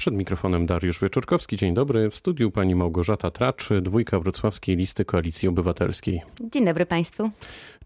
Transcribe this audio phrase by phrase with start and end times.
[0.00, 1.56] Przed mikrofonem Dariusz Wieczorkowski.
[1.56, 2.10] Dzień dobry.
[2.10, 6.22] W studiu pani Małgorzata Tracz, dwójka wrocławskiej listy Koalicji Obywatelskiej.
[6.52, 7.30] Dzień dobry Państwu.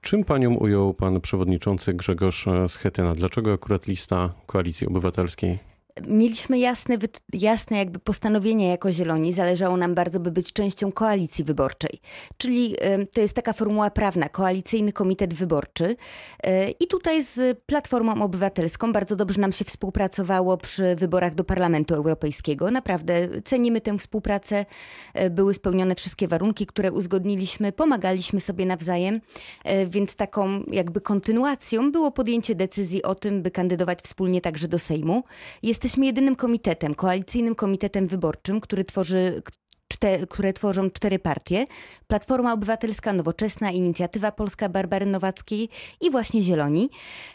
[0.00, 3.14] Czym panią ujął pan przewodniczący Grzegorz Schetyna?
[3.14, 5.58] Dlaczego akurat lista Koalicji Obywatelskiej?
[6.03, 6.96] Mieliśmy jasne,
[7.33, 9.32] jasne jakby postanowienie jako Zieloni.
[9.32, 12.00] Zależało nam bardzo, by być częścią koalicji wyborczej.
[12.36, 12.77] Czyli
[13.12, 15.96] to jest taka formuła prawna, koalicyjny komitet wyborczy.
[16.43, 21.95] E, I tutaj z Platformą Obywatelską bardzo dobrze nam się współpracowało przy wyborach do Parlamentu
[21.95, 22.71] Europejskiego.
[22.71, 24.67] Naprawdę cenimy tę współpracę.
[25.14, 27.72] E, były spełnione wszystkie warunki, które uzgodniliśmy.
[27.72, 29.21] Pomagaliśmy sobie nawzajem.
[29.64, 34.78] E, więc taką jakby kontynuacją było podjęcie decyzji o tym, by kandydować wspólnie także do
[34.78, 35.22] Sejmu.
[35.62, 39.42] Jest Jesteśmy jedynym komitetem, koalicyjnym komitetem wyborczym, który tworzy,
[39.88, 41.64] czte, które tworzą cztery partie.
[42.06, 45.69] Platforma Obywatelska, Nowoczesna, Inicjatywa Polska Barbary Nowackiej
[46.00, 46.91] i właśnie Zieloni.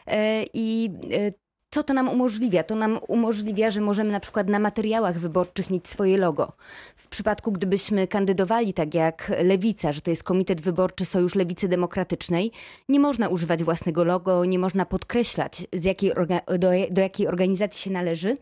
[0.08, 1.32] E, I e,
[1.72, 2.64] co to nam umożliwia?
[2.64, 6.52] To nam umożliwia, że możemy na przykład na materiałach wyborczych mieć swoje logo.
[6.96, 12.52] W przypadku, gdybyśmy kandydowali tak jak Lewica, że to jest Komitet Wyborczy Sojusz Lewicy Demokratycznej,
[12.90, 16.12] nie można używać własnego logo, nie można podkreślać, z jakiej
[16.60, 18.38] do, do jakiej organizacji się należy.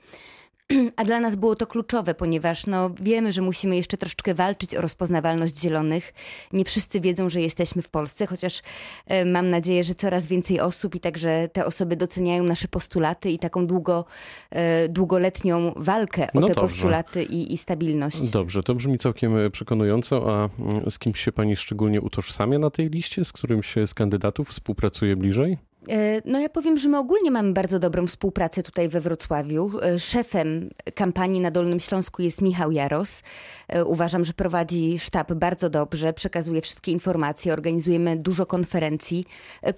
[0.95, 4.81] A dla nas było to kluczowe, ponieważ no, wiemy, że musimy jeszcze troszeczkę walczyć o
[4.81, 6.13] rozpoznawalność zielonych.
[6.53, 8.61] Nie wszyscy wiedzą, że jesteśmy w Polsce, chociaż
[9.05, 13.39] e, mam nadzieję, że coraz więcej osób i także te osoby doceniają nasze postulaty i
[13.39, 14.05] taką długo,
[14.49, 16.61] e, długoletnią walkę o no te dobrze.
[16.61, 18.29] postulaty i, i stabilność.
[18.29, 20.33] Dobrze, to brzmi całkiem e, przekonująco.
[20.35, 23.25] A mm, z kimś się pani szczególnie utożsamia na tej liście?
[23.25, 25.57] Z którymś z kandydatów współpracuje bliżej?
[25.89, 29.71] E, no ja powiem, że my ogólnie mamy bardzo dobrą współpracę tutaj we Wrocławiu.
[29.81, 33.23] E, szefem kampanii na Dolnym Śląsku jest Michał Jaros.
[33.67, 39.25] E, uważam, że prowadzi sztab bardzo dobrze, przekazuje wszystkie informacje, organizujemy dużo konferencji.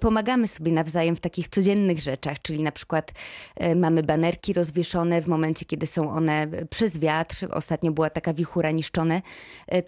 [0.00, 3.12] Pomagamy sobie nawzajem w takich codziennych rzeczach, czyli na przykład
[3.76, 7.46] mamy banerki rozwieszone w momencie, kiedy są one przez wiatr.
[7.50, 9.22] Ostatnio była taka wichura niszczone.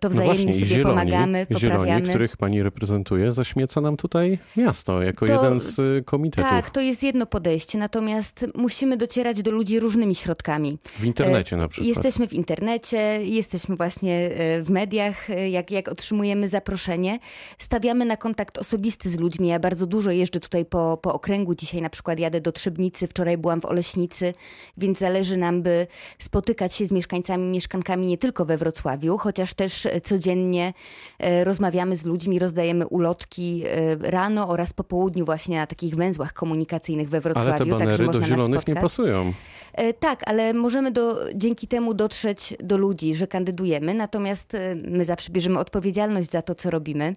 [0.01, 1.87] To no wzajemnie no właśnie, sobie zieloni, pomagamy, poprawiamy.
[1.87, 5.33] Zieloni, których pani reprezentuje, zaśmieca nam tutaj miasto jako to...
[5.33, 6.51] jeden z komitetów.
[6.51, 10.79] Tak, to jest jedno podejście, natomiast musimy docierać do ludzi różnymi środkami.
[10.85, 11.89] W internecie na przykład.
[11.89, 17.19] Jesteśmy w internecie, jesteśmy właśnie e, w mediach, e, jak, jak otrzymujemy zaproszenie.
[17.59, 19.49] Stawiamy na kontakt osobisty z ludźmi.
[19.49, 21.55] Ja bardzo dużo jeżdżę tutaj po, po okręgu.
[21.55, 24.35] Dzisiaj na przykład jadę do Trzebnicy, wczoraj byłam w Oleśnicy,
[24.77, 25.87] więc zależy nam, by
[26.19, 30.73] spotykać się z mieszkańcami, mieszkankami nie tylko we Wrocławiu, chociaż też codziennie
[31.19, 33.65] e, rozmawiamy z ludźmi, rozdajemy ulotki
[34.01, 37.49] rano oraz po południu właśnie na takich węzłach komunikacyjnych we Wrocławiu.
[37.49, 39.33] Ale te banery do zielonych nie pasują.
[39.73, 45.05] E, tak, ale możemy do, dzięki temu dotrzeć do ludzi, że kandydujemy, natomiast e, my
[45.05, 47.17] zawsze bierzemy odpowiedzialność za to, co robimy.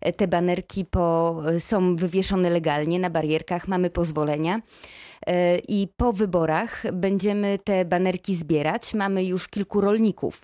[0.00, 4.60] E, te banerki po, są wywieszone legalnie na barierkach, mamy pozwolenia.
[5.68, 8.94] I po wyborach będziemy te banerki zbierać.
[8.94, 10.42] Mamy już kilku rolników,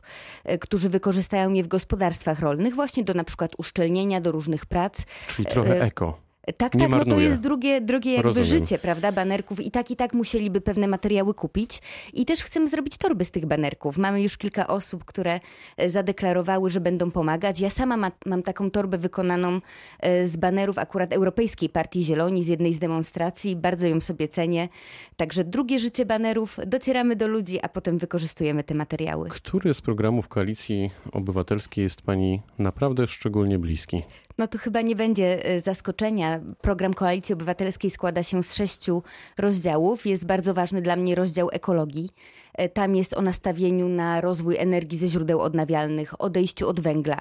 [0.61, 5.03] którzy wykorzystają je w gospodarstwach rolnych, właśnie do na przykład uszczelnienia, do różnych prac.
[5.29, 6.19] Czyli trochę eko.
[6.43, 8.49] Tak, tak, no to jest drugie, drugie jakby Rozumiem.
[8.49, 11.79] życie, prawda, banerków i tak i tak musieliby pewne materiały kupić
[12.13, 13.99] i też chcemy zrobić torby z tych banerków.
[13.99, 15.41] Mamy już kilka osób, które
[15.77, 17.61] e, zadeklarowały, że będą pomagać.
[17.61, 19.61] Ja sama ma, mam taką torbę wykonaną
[20.01, 24.69] e, z banerów akurat Europejskiej Partii Zieloni z jednej z demonstracji, bardzo ją sobie cenię.
[25.17, 29.29] Także drugie życie banerów, docieramy do ludzi, a potem wykorzystujemy te materiały.
[29.29, 34.03] Który z programów Koalicji Obywatelskiej jest pani naprawdę szczególnie bliski?
[34.39, 36.41] No to chyba nie będzie e, zaskoczenia.
[36.61, 39.03] Program Koalicji Obywatelskiej składa się z sześciu
[39.39, 40.07] rozdziałów.
[40.07, 42.11] Jest bardzo ważny dla mnie rozdział ekologii.
[42.55, 47.21] E, tam jest o nastawieniu na rozwój energii ze źródeł odnawialnych, odejściu od węgla,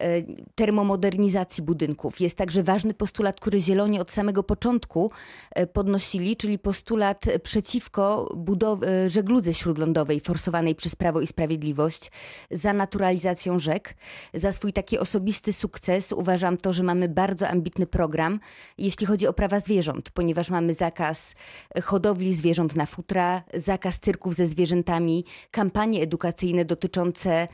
[0.00, 0.22] e,
[0.54, 2.20] termomodernizacji budynków.
[2.20, 5.10] Jest także ważny postulat, który Zieloni od samego początku
[5.50, 12.10] e, podnosili, czyli postulat przeciwko budow- żegludze śródlądowej forsowanej przez Prawo i Sprawiedliwość,
[12.50, 13.94] za naturalizacją rzek.
[14.34, 18.40] Za swój taki osobisty sukces uważam to, że mamy bardzo ambitny program,
[18.78, 21.34] jeśli chodzi o prawa zwierząt, ponieważ mamy zakaz
[21.82, 27.48] hodowli zwierząt na futra, zakaz cyrków ze zwierzętami, zwierzętami, kampanie edukacyjne dotyczące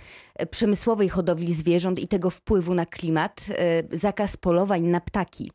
[0.51, 5.53] przemysłowej hodowli zwierząt i tego wpływu na klimat, e, zakaz polowań na ptaki,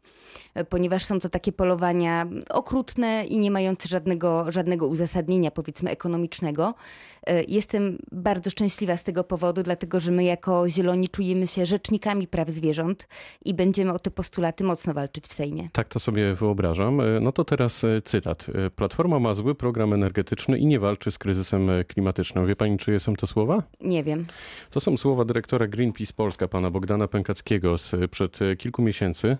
[0.53, 6.73] e, ponieważ są to takie polowania okrutne i nie mające żadnego, żadnego uzasadnienia, powiedzmy, ekonomicznego.
[7.47, 12.49] Jestem bardzo szczęśliwa z tego powodu, dlatego że my jako Zieloni czujemy się rzecznikami praw
[12.49, 13.07] zwierząt
[13.45, 15.69] i będziemy o te postulaty mocno walczyć w Sejmie.
[15.71, 17.01] Tak to sobie wyobrażam.
[17.21, 18.45] No to teraz cytat.
[18.75, 22.47] Platforma ma zły program energetyczny i nie walczy z kryzysem klimatycznym.
[22.47, 23.63] Wie pani, czyje są to słowa?
[23.81, 24.25] Nie wiem.
[24.69, 29.37] To są słowa dyrektora Greenpeace Polska, pana Bogdana Pękackiego sprzed kilku miesięcy.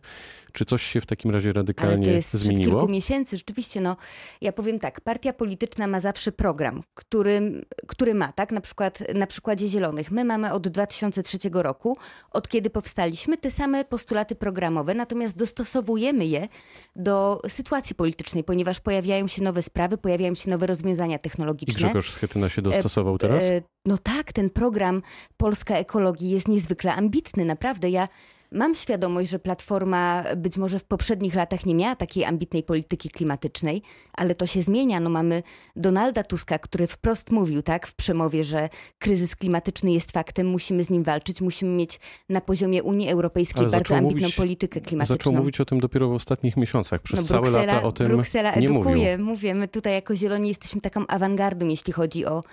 [0.54, 2.80] Czy coś się w takim razie radykalnie Ale to jest zmieniło?
[2.80, 3.98] kilku miesięcy, rzeczywiście, no
[4.42, 9.28] ja powiem tak, partia polityczna ma zawsze program, który, który ma, tak, na przykład na
[9.28, 10.12] przykładzie Zielonych.
[10.12, 11.98] My mamy od 2003 roku,
[12.31, 16.48] od kiedy powstaliśmy, te same postulaty programowe, natomiast dostosowujemy je
[16.96, 21.74] do sytuacji politycznej, ponieważ pojawiają się nowe sprawy, pojawiają się nowe rozwiązania technologiczne.
[21.74, 23.44] I Grzegorz Schetyna się dostosował teraz?
[23.44, 25.02] E, e, no tak, ten program
[25.38, 27.89] Polska Ekologii jest niezwykle ambitny, naprawdę.
[27.89, 28.07] Ja
[28.51, 33.81] Mam świadomość, że Platforma być może w poprzednich latach nie miała takiej ambitnej polityki klimatycznej,
[34.13, 35.00] ale to się zmienia.
[35.00, 35.44] No mamy
[35.75, 38.69] Donalda Tuska, który wprost mówił tak w przemowie, że
[39.00, 42.00] kryzys klimatyczny jest faktem, musimy z nim walczyć, musimy mieć
[42.30, 45.16] na poziomie Unii Europejskiej ale bardzo ambitną mówić, politykę klimatyczną.
[45.16, 47.02] Zaczął mówić o tym dopiero w ostatnich miesiącach.
[47.02, 49.18] Przez no, całe lata o tym Bruksela nie edukuje.
[49.18, 49.25] mówił.
[49.25, 52.44] Mówię, my tutaj jako Zieloni jesteśmy taką awangardą, jeśli chodzi o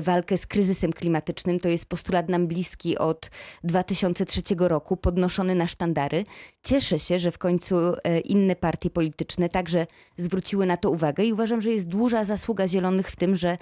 [0.00, 1.60] walkę z kryzysem klimatycznym.
[1.60, 3.30] To jest postulat nam bliski od
[3.64, 6.24] 2003 roku, podnoszony na sztandary.
[6.62, 9.86] Cieszę się, że w końcu e, inne partie polityczne także
[10.16, 13.58] zwróciły na to uwagę i uważam, że jest duża zasługa Zielonych w tym, że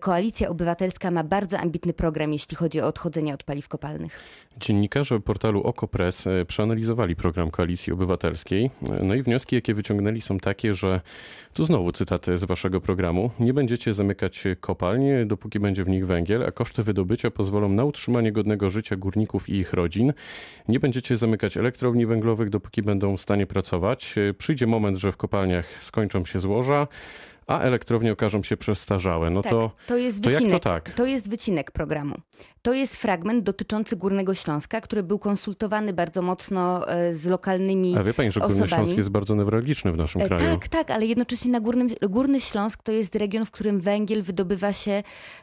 [0.00, 4.18] Koalicja Obywatelska ma bardzo ambitny program, jeśli chodzi o odchodzenie od paliw kopalnych.
[4.56, 8.70] Dziennikarze portalu OKO.press e, przeanalizowali program Koalicji Obywatelskiej.
[8.90, 11.00] E, no i wnioski, jakie wyciągnęli są takie, że
[11.54, 13.30] tu znowu cytaty z waszego programu.
[13.40, 18.32] Nie będziecie zamykać kopalń, dopóki będzie w nich węgiel, a koszty wydobycia pozwolą na utrzymanie
[18.32, 20.12] godnego życia górników i ich rodzin.
[20.68, 24.14] Nie będziecie zamykać elektrowni węglowych, dopóki będą w stanie pracować.
[24.38, 26.86] Przyjdzie moment, że w kopalniach skończą się złoża
[27.48, 29.30] a elektrownie okażą się przestarzałe.
[29.30, 30.52] No tak, to, to jest wycinek.
[30.62, 30.92] To, tak?
[30.92, 32.14] to jest wycinek programu.
[32.68, 38.02] To jest fragment dotyczący Górnego Śląska, który był konsultowany bardzo mocno e, z lokalnymi A
[38.02, 38.70] wie pani, że Górny osobami.
[38.70, 40.44] Śląsk jest bardzo newralgiczny w naszym e, kraju.
[40.44, 44.72] Tak, tak, ale jednocześnie na Górnym, Górny Śląsk to jest region, w którym węgiel wydobywa
[44.72, 45.02] się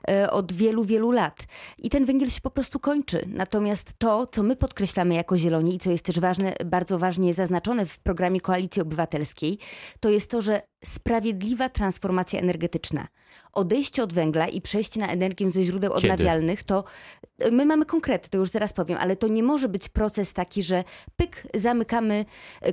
[0.09, 1.47] e, od wielu, wielu lat.
[1.77, 3.25] I ten węgiel się po prostu kończy.
[3.27, 7.85] Natomiast to, co my podkreślamy jako Zieloni i co jest też ważne, bardzo ważnie zaznaczone
[7.85, 9.57] w programie Koalicji Obywatelskiej,
[9.99, 13.07] to jest to, że sprawiedliwa transformacja energetyczna.
[13.53, 16.03] Odejście od węgla i przejście na energię ze źródeł Kiedy?
[16.03, 16.83] odnawialnych, to
[17.51, 20.83] my mamy konkrety, to już zaraz powiem, ale to nie może być proces taki, że
[21.15, 22.25] pyk, zamykamy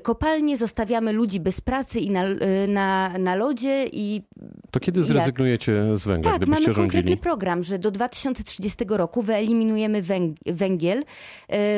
[0.02, 2.22] kopalnię, zostawiamy ludzi bez pracy i na,
[2.68, 4.22] na, na lodzie i...
[4.70, 5.96] To kiedy zrezygnujecie jak?
[5.96, 7.02] z węgla, tak, gdybyście mamy rządzili?
[7.02, 10.02] konkretny program, że do 2030 roku wyeliminujemy
[10.46, 11.04] węgiel e,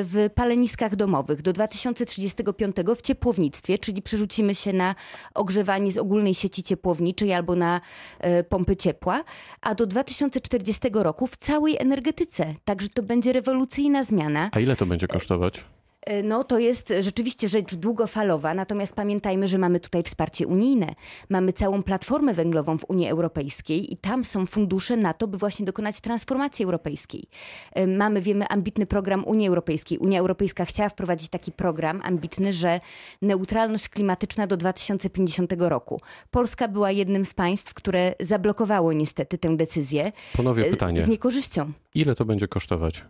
[0.04, 4.94] w paleniskach domowych, do 2035 w ciepłownictwie, czyli przerzucimy się na
[5.34, 7.80] ogrzewanie z ogólnej sieci ciepłowniczej albo na
[8.18, 9.24] e, pompy ciepła,
[9.60, 12.43] a do 2040 roku w całej energetyce.
[12.64, 14.48] Także to będzie rewolucyjna zmiana.
[14.52, 15.64] A ile to będzie kosztować?
[16.04, 20.94] E, no to jest rzeczywiście rzecz długofalowa, natomiast pamiętajmy, że mamy tutaj wsparcie unijne.
[21.28, 25.66] Mamy całą platformę węglową w Unii Europejskiej i tam są fundusze na to, by właśnie
[25.66, 27.24] dokonać transformacji europejskiej.
[27.72, 29.98] E, mamy, wiemy, ambitny program Unii Europejskiej.
[29.98, 32.80] Unia Europejska chciała wprowadzić taki program ambitny, że
[33.22, 36.00] neutralność klimatyczna do 2050 roku.
[36.30, 40.12] Polska była jednym z państw, które zablokowało niestety tę decyzję.
[40.36, 41.02] Ponownie pytanie.
[41.02, 41.72] Z niekorzyścią.
[41.94, 43.04] Ile to będzie kosztować?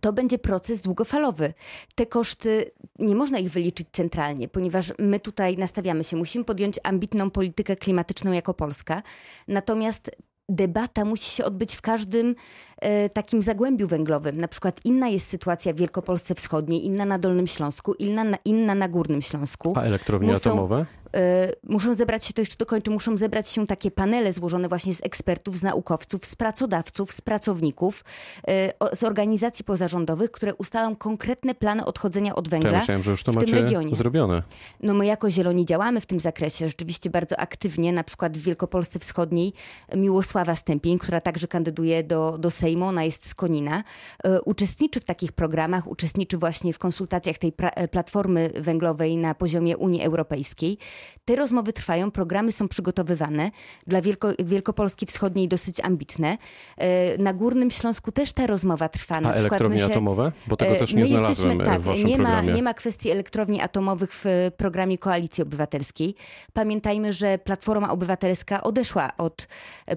[0.00, 1.54] To będzie proces długofalowy.
[1.94, 7.30] Te koszty nie można ich wyliczyć centralnie, ponieważ my tutaj nastawiamy się, musimy podjąć ambitną
[7.30, 9.02] politykę klimatyczną jako Polska.
[9.48, 10.10] Natomiast
[10.48, 12.34] debata musi się odbyć w każdym
[12.78, 14.40] e, takim zagłębiu węglowym.
[14.40, 18.74] Na przykład inna jest sytuacja w Wielkopolsce Wschodniej, inna na Dolnym Śląsku, inna na, inna
[18.74, 19.72] na Górnym Śląsku.
[19.76, 20.86] A elektrownie Muszą, atomowe?
[21.14, 25.04] E, muszą zebrać się, to jeszcze dokończę, muszą zebrać się takie panele złożone właśnie z
[25.04, 28.04] ekspertów, z naukowców, z pracodawców, z pracowników,
[28.48, 33.22] e, z organizacji pozarządowych, które ustalą konkretne plany odchodzenia od węgla ja myślałem, że już
[33.22, 33.96] to w tym regionie.
[33.96, 34.42] zrobione.
[34.80, 38.98] No my jako Zieloni działamy w tym zakresie rzeczywiście bardzo aktywnie, na przykład w Wielkopolsce
[38.98, 39.52] Wschodniej
[39.96, 43.84] Miłosława Stępień, która także kandyduje do, do Sejmu, ona jest z Konina,
[44.24, 47.52] e, uczestniczy w takich programach, uczestniczy właśnie w konsultacjach tej
[47.90, 50.78] platformy węglowej na poziomie Unii Europejskiej.
[51.24, 53.50] Te rozmowy trwają, programy są przygotowywane.
[53.86, 56.38] Dla Wielko Wielkopolski Wschodniej dosyć ambitne.
[56.78, 59.20] E, na Górnym Śląsku też ta rozmowa trwa.
[59.20, 60.32] Na A elektrownie się, atomowe?
[60.46, 62.50] Bo tego też nie znalazłem jesteśmy, tak, w waszym nie programie.
[62.50, 66.14] Ma, nie ma kwestii elektrowni atomowych w programie Koalicji Obywatelskiej.
[66.52, 69.48] Pamiętajmy, że Platforma Obywatelska odeszła od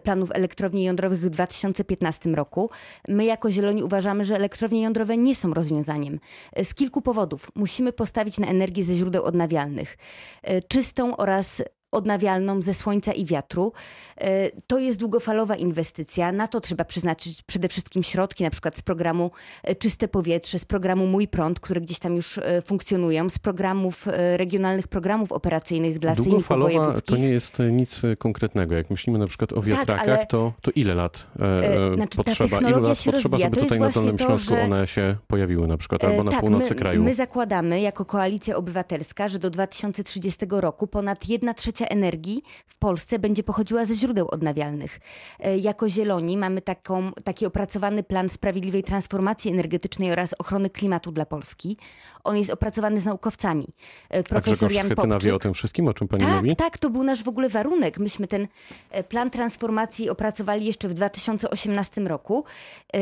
[0.04, 2.70] planów elektrowni jądrowych w 2015 roku.
[3.08, 6.20] My jako Zieloni uważamy, że elektrownie jądrowe nie są rozwiązaniem.
[6.64, 7.52] Z kilku powodów.
[7.56, 9.98] Musimy postawić na energię ze źródeł odnawialnych.
[10.44, 13.74] E, czystą oraz odnawialną ze słońca i wiatru.
[14.18, 16.32] E, to jest długofalowa inwestycja.
[16.32, 19.32] Na to trzeba przeznaczyć przede wszystkim środki, na przykład z programu
[19.64, 24.08] e, Czyste Powietrze, z programu Mój Prąd, które gdzieś tam już e, funkcjonują, z programów
[24.36, 27.04] regionalnych programów operacyjnych dla sejmików wojewódzkich.
[27.04, 28.76] to nie jest nic konkretnego.
[28.76, 30.26] Jak myślimy na przykład o wiatrakach, tak, ale...
[30.26, 32.60] to, to ile lat e, znaczy, potrzeba?
[32.60, 33.40] Ile lat potrzeba, rozwija.
[33.40, 34.64] żeby tutaj na Dolnym Śląsku to, że...
[34.64, 37.04] one się pojawiły na przykład, albo na tak, północy my, kraju?
[37.04, 43.20] My zakładamy jako Koalicja Obywatelska, że do 2030 roku ponad 1 trzecia energii w Polsce
[43.20, 45.00] będzie pochodziła ze źródeł odnawialnych.
[45.40, 51.26] E, jako Zieloni mamy taką, taki opracowany plan sprawiedliwej transformacji energetycznej oraz ochrony klimatu dla
[51.26, 51.78] Polski.
[52.24, 53.68] On jest opracowany z naukowcami.
[54.10, 56.56] E, profesor A Jan Schetyna wie o tym wszystkim, o czym pani tak, mówi?
[56.56, 58.00] Tak, to był nasz w ogóle warunek.
[58.00, 58.48] Myśmy ten
[58.92, 62.44] e, plan transformacji opracowali jeszcze w 2018 roku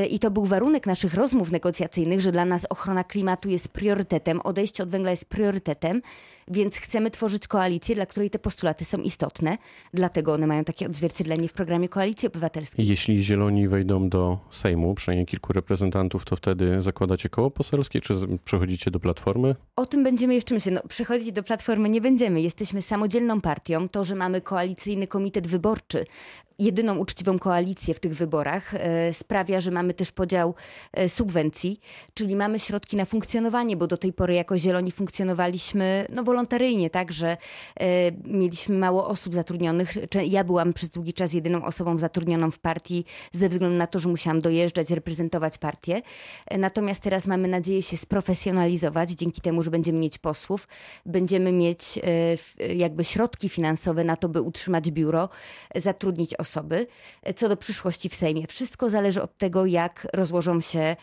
[0.10, 4.84] i to był warunek naszych rozmów negocjacyjnych, że dla nas ochrona klimatu jest priorytetem, odejście
[4.84, 6.02] od węgla jest priorytetem,
[6.50, 9.58] więc chcemy tworzyć koalicję, dla której te postulaty są istotne.
[9.94, 12.88] Dlatego one mają takie odzwierciedlenie w programie Koalicji Obywatelskiej.
[12.88, 18.14] Jeśli Zieloni wejdą do Sejmu, przynajmniej kilku reprezentantów, to wtedy zakładacie koło poselskie, czy
[18.46, 19.56] przechodzicie do Platformy?
[19.76, 20.76] O tym będziemy jeszcze myśleć.
[20.76, 22.42] No, przechodzić do Platformy nie będziemy.
[22.42, 23.90] Jesteśmy samodzielną partią.
[23.90, 26.06] To, że mamy koalicyjny komitet wyborczy,
[26.60, 30.56] jedyną uczciwą koalicję w tych wyborach, e, sprawia, że mamy też podział
[30.94, 31.80] e, subwencji,
[32.14, 37.12] czyli mamy środki na funkcjonowanie, bo do tej pory jako Zieloni funkcjonowaliśmy no, wolontaryjnie, tak,
[37.12, 37.38] że
[37.80, 39.96] e, mieliśmy mało osób zatrudnionych.
[40.30, 44.10] Ja byłam przez długi czas jedyną osobą zatrudnioną w partii ze względu na to, że
[44.10, 46.02] musiałam dojeżdżać, reprezentować partię.
[46.58, 50.68] Natomiast teraz mamy nadzieję się sprofesjonalizować dzięki temu, że będziemy mieć posłów,
[51.06, 52.00] będziemy mieć
[52.76, 55.30] jakby środki finansowe na to, by utrzymać biuro,
[55.76, 56.88] zatrudnić osoby osoby.
[57.36, 60.96] Co do przyszłości w Sejmie, wszystko zależy od tego, jak rozłożą się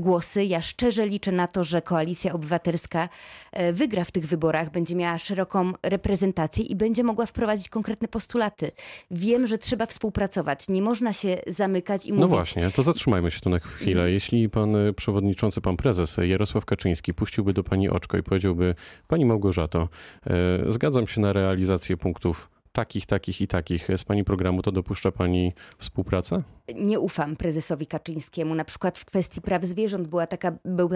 [0.00, 0.44] głosy.
[0.44, 3.08] Ja szczerze liczę na to, że koalicja obywatelska
[3.52, 8.70] e, wygra w tych wyborach, będzie miała szeroką reprezentację i będzie mogła wprowadzić konkretne postulaty.
[9.10, 10.68] Wiem, że trzeba współpracować.
[10.68, 12.30] Nie można się zamykać i no mówić...
[12.30, 13.90] No właśnie, to zatrzymajmy się tu na chwilę.
[13.90, 14.12] Mhm.
[14.12, 18.74] Jeśli pan e, przewodniczący, pan prezes Jarosław Kaczyński puściłby do pani oczko i powiedziałby,
[19.08, 19.88] pani Małgorzato,
[20.26, 25.12] e, zgadzam się na realizację punktów takich, takich i takich z pani programu, to dopuszcza
[25.12, 26.42] pani współpracę?
[26.74, 28.54] Nie ufam prezesowi Kaczyńskiemu.
[28.54, 30.90] Na przykład w kwestii praw zwierząt była taka, był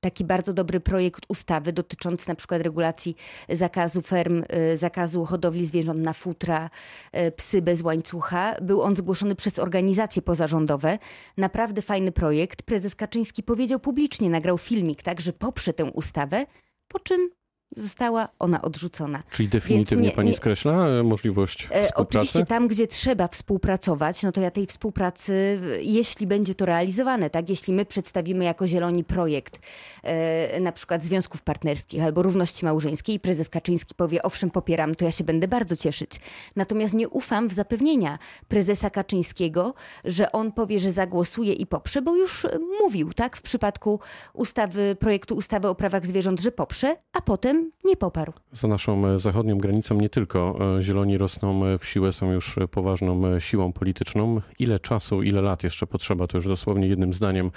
[0.00, 3.16] taki, bardzo dobry projekt ustawy dotyczący na przykład regulacji
[3.48, 6.70] zakazu ferm, y, zakazu hodowli zwierząt na futra,
[7.16, 8.54] y, psy bez łańcucha.
[8.62, 10.98] Był on zgłoszony przez organizacje pozarządowe.
[11.36, 12.62] Naprawdę fajny projekt.
[12.62, 16.46] Prezes Kaczyński powiedział publicznie, nagrał filmik, tak, że poprze tę ustawę,
[16.88, 17.30] po czym
[17.76, 19.22] została ona odrzucona.
[19.30, 22.18] Czyli definitywnie nie, pani nie, skreśla e, możliwość e, współpracy?
[22.18, 27.50] Oczywiście tam, gdzie trzeba współpracować, no to ja tej współpracy, jeśli będzie to realizowane, tak,
[27.50, 29.58] jeśli my przedstawimy jako Zieloni projekt
[30.02, 35.04] e, na przykład związków partnerskich albo równości małżeńskiej i prezes Kaczyński powie, owszem, popieram, to
[35.04, 36.20] ja się będę bardzo cieszyć.
[36.56, 38.18] Natomiast nie ufam w zapewnienia
[38.48, 42.46] prezesa Kaczyńskiego, że on powie, że zagłosuje i poprze, bo już
[42.80, 44.00] mówił, tak, w przypadku
[44.34, 47.53] ustawy, projektu ustawy o prawach zwierząt, że poprze, a potem
[47.84, 48.32] nie poparł.
[48.52, 52.56] Za naszą e, zachodnią granicą nie tylko e, zieloni rosną e, w siłę, są już
[52.70, 54.40] poważną siłą polityczną.
[54.58, 57.50] Ile czasu, ile lat jeszcze potrzeba, to już dosłownie jednym zdaniem,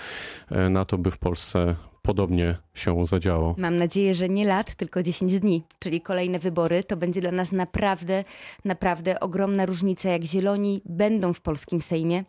[0.70, 3.56] na to, by w Polsce podobnie się zadziało.
[3.58, 6.84] Mam nadzieję, że nie lat, tylko 10 dni, czyli kolejne wybory.
[6.84, 8.24] To będzie dla nas naprawdę,
[8.66, 12.24] naprawdę ogromna różnica, jak zieloni będą w polskim Sejmie.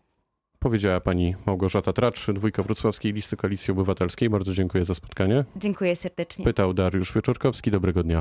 [0.61, 4.31] Powiedziała pani Małgorzata Tracz, dwójka wrocławskiej listy Koalicji Obywatelskiej.
[4.31, 5.45] Bardzo dziękuję za spotkanie.
[5.57, 6.45] Dziękuję serdecznie.
[6.45, 7.71] Pytał Dariusz Wieczorkowski.
[7.71, 8.17] Dobrego dnia.